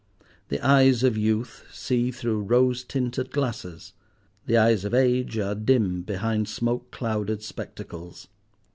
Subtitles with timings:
[0.49, 3.93] The eyes of youth see through rose tinted glasses.
[4.47, 8.27] The eyes of age are dim behind smoke clouded spectacles.